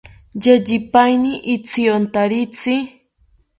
Yeyipaeni 0.43 1.31
ityontaritzi 1.53 2.75